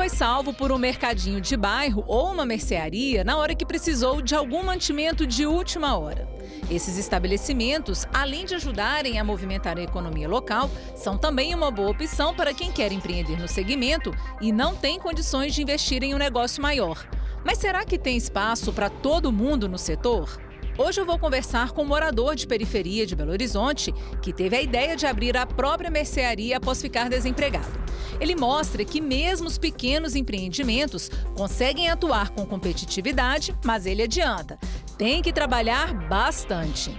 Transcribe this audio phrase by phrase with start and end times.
[0.00, 4.34] foi salvo por um mercadinho de bairro ou uma mercearia na hora que precisou de
[4.34, 6.26] algum mantimento de última hora.
[6.70, 12.34] Esses estabelecimentos, além de ajudarem a movimentar a economia local, são também uma boa opção
[12.34, 14.10] para quem quer empreender no segmento
[14.40, 17.06] e não tem condições de investir em um negócio maior.
[17.44, 20.49] Mas será que tem espaço para todo mundo no setor?
[20.82, 23.92] Hoje eu vou conversar com um morador de periferia de Belo Horizonte
[24.22, 27.78] que teve a ideia de abrir a própria mercearia após ficar desempregado.
[28.18, 34.58] Ele mostra que mesmo os pequenos empreendimentos conseguem atuar com competitividade, mas ele adianta,
[34.96, 36.96] tem que trabalhar bastante.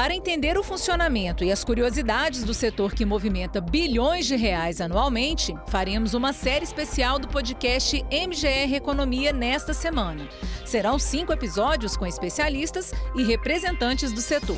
[0.00, 5.54] Para entender o funcionamento e as curiosidades do setor que movimenta bilhões de reais anualmente,
[5.66, 10.26] faremos uma série especial do podcast MGR Economia nesta semana.
[10.64, 14.56] Serão cinco episódios com especialistas e representantes do setor.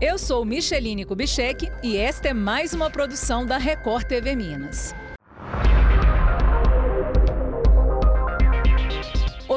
[0.00, 4.94] Eu sou Micheline Kubitschek e esta é mais uma produção da Record TV Minas.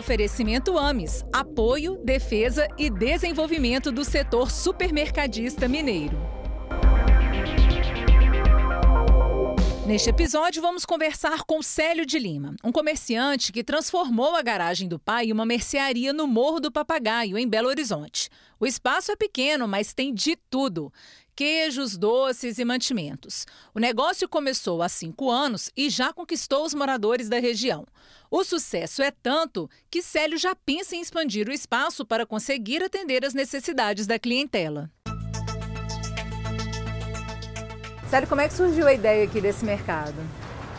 [0.03, 6.17] Oferecimento AMES, apoio, defesa e desenvolvimento do setor supermercadista mineiro.
[9.87, 14.99] Neste episódio, vamos conversar com Célio de Lima, um comerciante que transformou a garagem do
[14.99, 18.29] pai em uma mercearia no Morro do Papagaio, em Belo Horizonte.
[18.59, 20.91] O espaço é pequeno, mas tem de tudo
[21.35, 23.45] queijos, doces e mantimentos.
[23.73, 27.85] O negócio começou há cinco anos e já conquistou os moradores da região.
[28.29, 33.25] O sucesso é tanto que Célio já pensa em expandir o espaço para conseguir atender
[33.25, 34.89] as necessidades da clientela.
[38.09, 40.15] Célio, como é que surgiu a ideia aqui desse mercado?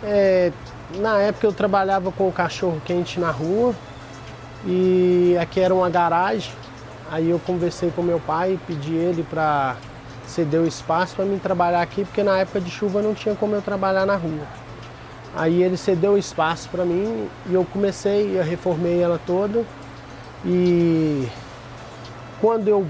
[0.03, 0.53] É,
[0.97, 3.75] na época eu trabalhava com o cachorro quente na rua
[4.67, 6.53] e aqui era uma garagem.
[7.11, 9.77] Aí eu conversei com meu pai, pedi ele para
[10.27, 13.55] ceder o espaço para mim trabalhar aqui, porque na época de chuva não tinha como
[13.55, 14.47] eu trabalhar na rua.
[15.37, 19.65] Aí ele cedeu espaço para mim e eu comecei, eu reformei ela toda.
[20.45, 21.29] E
[22.41, 22.87] quando eu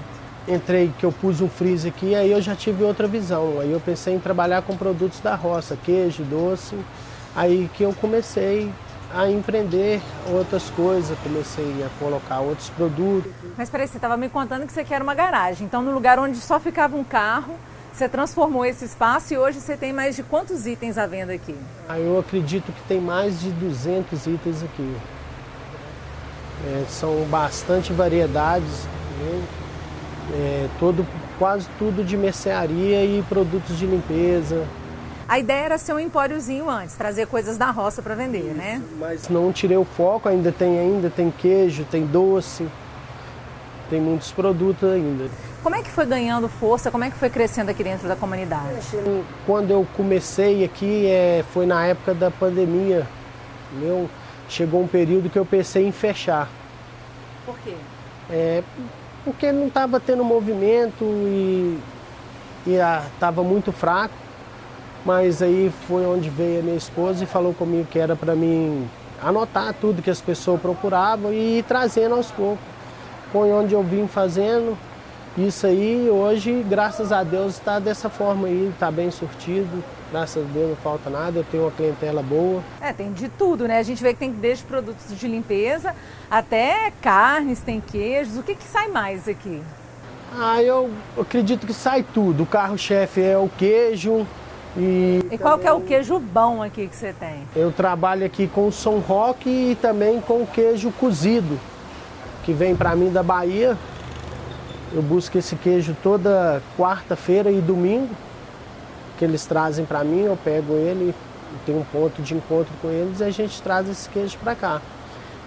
[0.47, 3.59] entrei, que eu pus um freezer aqui, aí eu já tive outra visão.
[3.59, 6.75] Aí eu pensei em trabalhar com produtos da roça, queijo, doce.
[7.35, 8.71] Aí que eu comecei
[9.13, 10.01] a empreender
[10.31, 13.31] outras coisas, comecei a colocar outros produtos.
[13.57, 15.65] Mas peraí, você estava me contando que você quer uma garagem.
[15.65, 17.55] Então, no lugar onde só ficava um carro,
[17.93, 21.55] você transformou esse espaço e hoje você tem mais de quantos itens à venda aqui?
[21.87, 24.95] Ah, eu acredito que tem mais de 200 itens aqui.
[26.67, 28.85] É, são bastante variedades,
[29.19, 29.43] né?
[30.33, 31.05] é, todo,
[31.37, 34.65] quase tudo de mercearia e produtos de limpeza.
[35.27, 38.81] A ideia era ser um empóriozinho antes, trazer coisas da roça para vender, Isso, né?
[38.99, 42.67] Mas não tirei o foco, ainda tem ainda tem queijo, tem doce,
[43.89, 45.29] tem muitos produtos ainda.
[45.63, 46.91] Como é que foi ganhando força?
[46.91, 48.85] Como é que foi crescendo aqui dentro da comunidade?
[49.47, 53.07] Quando eu comecei aqui, é, foi na época da pandemia.
[53.73, 54.07] Meu,
[54.47, 56.47] chegou um período que eu pensei em fechar.
[57.47, 57.73] Por quê?
[58.29, 58.61] É,
[59.23, 61.79] porque não estava tendo movimento e
[62.67, 64.24] estava muito fraco.
[65.05, 68.89] Mas aí foi onde veio a minha esposa e falou comigo que era para mim
[69.21, 72.65] anotar tudo que as pessoas procuravam e ir trazendo aos poucos.
[73.31, 74.75] Foi onde eu vim fazendo
[75.37, 76.09] isso aí.
[76.09, 79.83] Hoje, graças a Deus, está dessa forma aí, está bem surtido.
[80.11, 82.63] Graças a Deus não falta nada, eu tenho uma clientela boa.
[82.81, 83.79] É, tem de tudo, né?
[83.79, 85.93] A gente vê que tem desde produtos de limpeza
[86.31, 88.37] até carnes, tem queijos.
[88.37, 89.61] O que, que sai mais aqui?
[90.37, 90.89] Ah, eu
[91.19, 92.43] acredito que sai tudo.
[92.43, 94.25] O carro-chefe é o queijo,
[94.77, 97.47] e, e qual que é o queijo bom aqui que você tem?
[97.55, 101.57] Eu trabalho aqui com o São Roque e também com o queijo cozido,
[102.43, 103.77] que vem para mim da Bahia.
[104.93, 108.13] Eu busco esse queijo toda quarta-feira e domingo,
[109.17, 111.15] que eles trazem para mim, eu pego ele,
[111.65, 114.81] tenho um ponto de encontro com eles e a gente traz esse queijo para cá.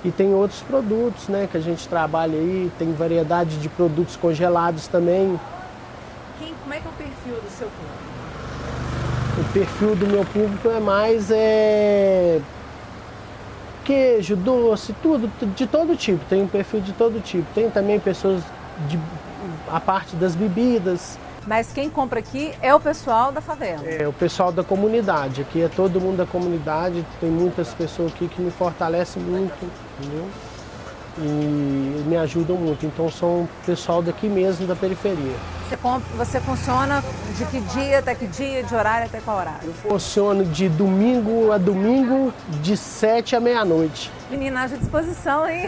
[0.04, 4.86] E tem outros produtos, né, que a gente trabalha aí, tem variedade de produtos congelados
[4.86, 5.38] também.
[6.38, 8.07] Quem, como é que é o perfil do seu público?
[9.48, 12.40] O perfil do meu público é mais é,
[13.84, 16.22] queijo, doce, tudo, de todo tipo.
[16.26, 17.46] Tem um perfil de todo tipo.
[17.54, 18.42] Tem também pessoas
[18.88, 18.98] de
[19.70, 21.18] a parte das bebidas.
[21.46, 23.82] Mas quem compra aqui é o pessoal da favela.
[23.86, 25.40] É o pessoal da comunidade.
[25.40, 27.04] Aqui é todo mundo da comunidade.
[27.20, 29.56] Tem muitas pessoas aqui que me fortalecem muito,
[29.98, 30.26] entendeu?
[31.20, 32.86] E me ajudam muito.
[32.86, 35.34] Então são pessoal daqui mesmo da periferia.
[35.68, 35.76] Você,
[36.16, 37.02] você funciona
[37.36, 39.68] de que dia até que dia, de horário até qual horário?
[39.68, 42.32] Eu funciono de domingo a domingo,
[42.62, 44.10] de 7 à meia-noite.
[44.30, 45.66] Menina, haja disposição, hein?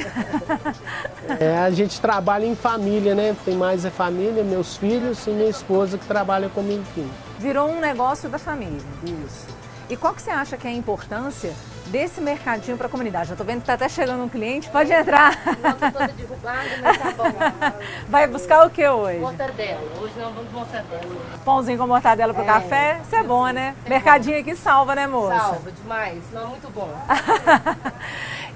[1.39, 3.37] é, a gente trabalha em família, né?
[3.45, 7.07] Tem mais a família, meus filhos e minha esposa que trabalha comigo aqui.
[7.39, 8.81] Virou um negócio da família.
[9.03, 9.47] Isso.
[9.89, 11.53] E qual que você acha que é a importância
[11.91, 13.31] desse mercadinho para a comunidade?
[13.31, 15.37] Eu estou vendo que está até chegando um cliente, pode entrar.
[15.63, 17.79] Não, toda derrubada, mas tá bom.
[18.09, 19.19] Vai buscar o que hoje?
[19.19, 19.81] Mortadela.
[20.01, 21.17] Hoje nós vamos mortadela.
[21.45, 22.47] Pãozinho com mortadela pro É.
[22.47, 23.75] café, isso é bom, né?
[23.87, 25.39] Mercadinho aqui salva, né, moça?
[25.39, 26.23] Salva demais.
[26.33, 26.89] Não, muito bom.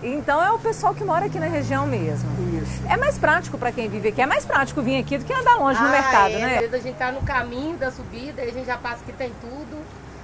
[0.03, 2.29] Então é o pessoal que mora aqui na região mesmo.
[2.63, 2.83] Isso.
[2.91, 5.57] É mais prático para quem vive aqui, é mais prático vir aqui do que andar
[5.57, 6.59] longe no Ah, mercado, é, Às né?
[6.59, 9.79] vezes a gente tá no caminho da subida, a gente já passa que tem tudo.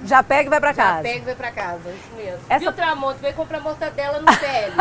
[0.04, 1.02] Já pega e vai para Já casa.
[1.02, 2.38] pega e vai pra casa, isso mesmo.
[2.48, 3.18] Essa- Viu, Tramonte?
[3.20, 4.72] Veio comprar mortadela no pele.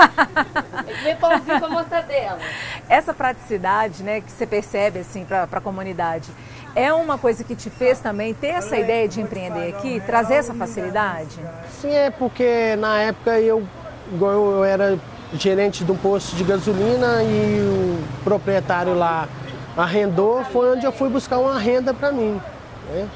[1.03, 2.39] Vem pãozinho com mortadela.
[2.87, 6.29] Essa praticidade, né, que você percebe assim para a comunidade,
[6.75, 10.53] é uma coisa que te fez também ter essa ideia de empreender aqui, trazer essa
[10.53, 11.37] facilidade?
[11.81, 13.67] Sim, é porque na época eu,
[14.13, 14.97] igual eu, eu era
[15.33, 19.27] gerente de um posto de gasolina e o proprietário lá
[19.77, 22.41] arrendou, foi onde eu fui buscar uma renda para mim.
[22.89, 23.07] né?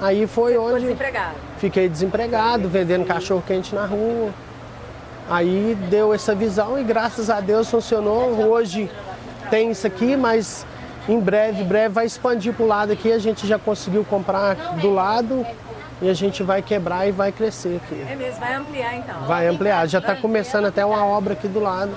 [0.00, 1.34] Aí foi Ficou onde desempregado.
[1.58, 4.30] fiquei desempregado, vendendo cachorro quente na rua.
[5.28, 8.30] Aí deu essa visão e graças a Deus funcionou.
[8.48, 8.90] Hoje
[9.50, 10.66] tem isso aqui, mas
[11.08, 13.10] em breve, breve vai expandir para o lado aqui.
[13.10, 15.44] A gente já conseguiu comprar do lado
[16.02, 18.06] e a gente vai quebrar e vai crescer aqui.
[18.08, 19.20] É mesmo, vai ampliar então.
[19.22, 19.88] Vai ampliar.
[19.88, 21.96] Já está começando até uma obra aqui do lado.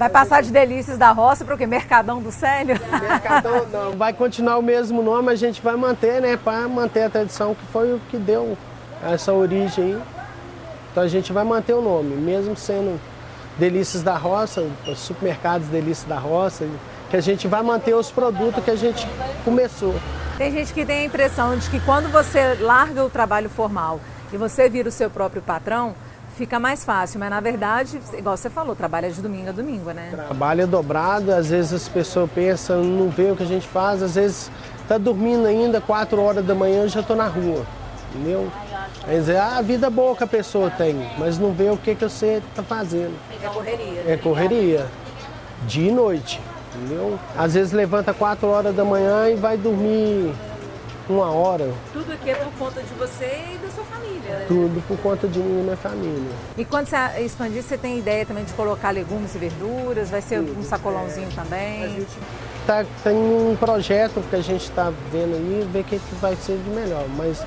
[0.00, 1.66] Vai passar de delícias da roça para o quê?
[1.66, 2.74] Mercadão do Célio?
[3.02, 3.92] Mercadão não.
[3.92, 6.38] Vai continuar o mesmo nome, a gente vai manter, né?
[6.38, 8.56] Para manter a tradição que foi o que deu
[9.02, 10.02] essa origem aí.
[10.90, 12.98] Então a gente vai manter o nome, mesmo sendo
[13.58, 16.66] Delícias da Roça, os supermercados Delícias da Roça,
[17.10, 19.06] que a gente vai manter os produtos que a gente
[19.44, 19.94] começou.
[20.38, 24.00] Tem gente que tem a impressão de que quando você larga o trabalho formal
[24.32, 25.94] e você vira o seu próprio patrão,
[26.40, 27.20] fica mais fácil.
[27.20, 30.08] Mas na verdade, igual você falou, trabalha de domingo a domingo, né?
[30.10, 34.02] Trabalho é dobrado, às vezes as pessoas pensam, não vê o que a gente faz,
[34.02, 34.50] às vezes
[34.88, 37.66] tá dormindo ainda, 4 horas da manhã eu já tô na rua,
[38.08, 38.50] entendeu?
[39.04, 41.94] Quer dizer, ah, a vida boa que a pessoa tem, mas não vê o que,
[41.94, 43.14] que você tá fazendo.
[43.42, 44.04] É correria.
[44.06, 44.86] É correria,
[45.66, 46.40] dia e noite,
[46.74, 47.18] entendeu?
[47.36, 50.32] Às vezes levanta 4 horas da manhã e vai dormir
[51.08, 53.69] uma hora, Tudo aqui é por conta de você e né?
[54.46, 56.32] Tudo por conta de mim e minha família.
[56.56, 60.10] E quando você expandir, você tem ideia também de colocar legumes e verduras?
[60.10, 62.06] Vai ser um sacolãozinho também?
[62.66, 66.36] Tá, tem um projeto que a gente está vendo aí, ver o que, que vai
[66.36, 67.44] ser de melhor, mas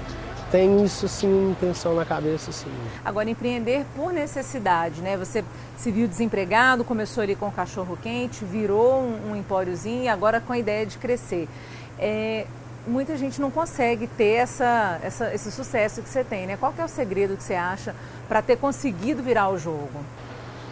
[0.53, 2.69] tem isso sim, intenção na cabeça sim.
[3.03, 5.17] Agora, empreender por necessidade, né?
[5.17, 5.43] Você
[5.75, 10.39] se viu desempregado, começou ali com o cachorro quente, virou um, um empóriozinho e agora
[10.39, 11.47] com a ideia de crescer.
[11.97, 12.45] É,
[12.85, 16.57] muita gente não consegue ter essa, essa- esse sucesso que você tem, né?
[16.57, 17.95] Qual que é o segredo que você acha
[18.27, 19.89] para ter conseguido virar o jogo?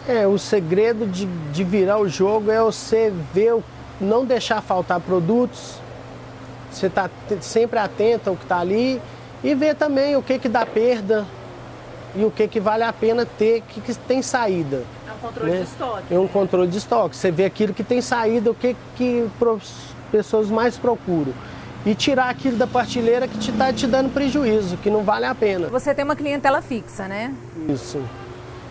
[0.08, 3.64] É, o segredo de, de virar o jogo é você ver, o-
[4.00, 5.80] não deixar faltar produtos,
[6.70, 7.08] você tá
[7.40, 9.00] sempre atento ao que está ali
[9.44, 11.24] e ver também o que que dá perda
[12.14, 14.82] e o que que vale a pena ter, o que, que tem saída.
[15.08, 15.66] É um controle né?
[16.10, 17.16] É um controle de estoque.
[17.16, 19.72] Você vê aquilo que tem saída, o que que as
[20.10, 21.32] pessoas mais procuram.
[21.84, 25.68] E tirar aquilo da partilheira que está te dando prejuízo, que não vale a pena.
[25.68, 27.34] Você tem uma clientela fixa, né?
[27.68, 28.00] Isso.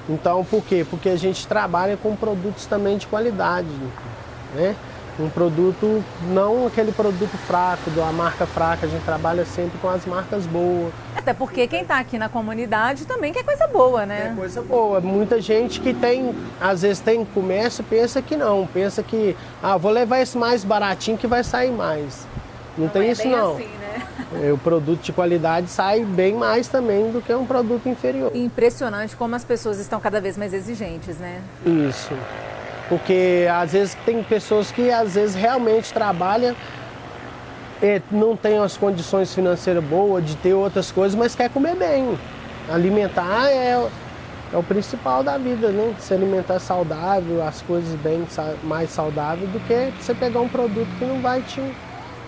[0.07, 0.85] Então, por quê?
[0.89, 3.67] Porque a gente trabalha com produtos também de qualidade,
[4.55, 4.75] né?
[5.19, 10.05] Um produto, não aquele produto fraco, da marca fraca, a gente trabalha sempre com as
[10.05, 10.93] marcas boas.
[11.15, 14.31] Até porque quem está aqui na comunidade também quer coisa boa, né?
[14.31, 15.01] É coisa boa.
[15.01, 19.91] Muita gente que tem, às vezes tem comércio, pensa que não, pensa que, ah, vou
[19.91, 22.25] levar esse mais baratinho que vai sair mais.
[22.77, 23.55] Não, tem é isso não.
[23.55, 24.01] assim, né?
[24.43, 28.31] É, O produto de qualidade sai bem mais também do que um produto inferior.
[28.33, 31.41] Impressionante como as pessoas estão cada vez mais exigentes, né?
[31.65, 32.13] Isso.
[32.87, 36.55] Porque às vezes tem pessoas que às vezes realmente trabalham,
[37.81, 42.17] é, não tem as condições financeiras boas de ter outras coisas, mas quer comer bem.
[42.69, 43.89] Alimentar é,
[44.53, 45.93] é o principal da vida, né?
[45.99, 48.25] Se alimentar saudável, as coisas bem
[48.63, 51.61] mais saudáveis do que você pegar um produto que não vai te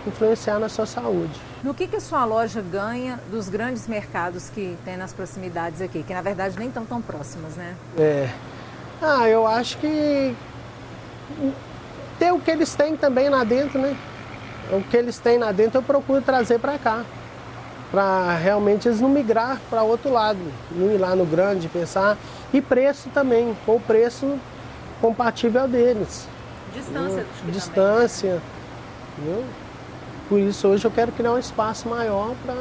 [0.08, 1.40] influenciar na sua saúde.
[1.64, 6.04] No que, que a sua loja ganha dos grandes mercados que tem nas proximidades aqui,
[6.04, 7.76] que na verdade nem estão tão próximos, né?
[7.98, 8.30] É.
[9.02, 10.36] Ah, eu acho que
[12.20, 13.96] ter o que eles têm também lá dentro, né?
[14.72, 17.04] O que eles têm lá dentro eu procuro trazer para cá.
[17.92, 20.40] Para realmente eles não migrar para outro lado,
[20.72, 22.18] não ir lá no grande, pensar.
[22.52, 24.40] E preço também, o preço
[25.00, 26.28] compatível ao deles.
[26.74, 28.42] Distância, Distância.
[29.18, 29.44] Entendeu?
[30.34, 32.56] Por isso hoje eu quero criar um espaço maior para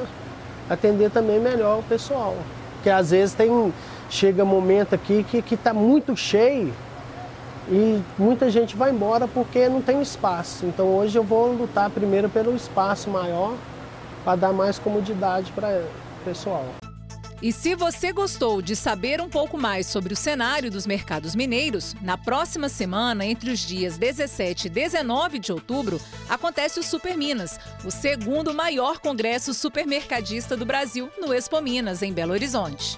[0.68, 2.36] atender também melhor o pessoal.
[2.74, 3.72] Porque às vezes tem.
[4.10, 6.70] Chega momento aqui que está muito cheio
[7.70, 10.66] e muita gente vai embora porque não tem espaço.
[10.66, 13.54] Então hoje eu vou lutar primeiro pelo espaço maior
[14.22, 15.68] para dar mais comodidade para
[16.20, 16.81] o pessoal.
[17.42, 21.92] E se você gostou de saber um pouco mais sobre o cenário dos mercados mineiros,
[22.00, 27.58] na próxima semana, entre os dias 17 e 19 de outubro, acontece o Super Minas,
[27.84, 32.96] o segundo maior congresso supermercadista do Brasil, no Expo Minas, em Belo Horizonte.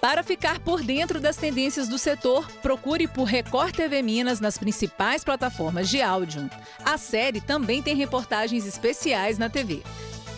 [0.00, 5.22] Para ficar por dentro das tendências do setor, procure por Record TV Minas nas principais
[5.22, 6.50] plataformas de áudio.
[6.84, 9.84] A série também tem reportagens especiais na TV.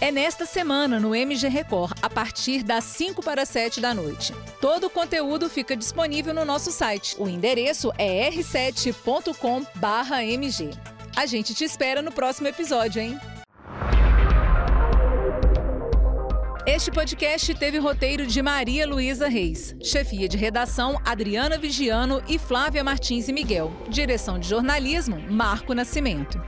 [0.02, 4.32] É nesta semana no MG Record, a partir das 5 para 7 da noite.
[4.58, 7.14] Todo o conteúdo fica disponível no nosso site.
[7.18, 10.70] O endereço é r7.com/mg.
[11.14, 13.20] A gente te espera no próximo episódio, hein?
[16.66, 22.82] Este podcast teve roteiro de Maria Luísa Reis, chefia de redação Adriana Vigiano e Flávia
[22.82, 26.40] Martins e Miguel, direção de jornalismo Marco Nascimento.